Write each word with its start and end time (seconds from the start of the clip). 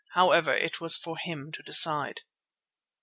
However, 0.15 0.51
it 0.51 0.81
was 0.81 0.97
for 0.97 1.15
him 1.19 1.51
to 1.51 1.61
decide. 1.61 2.21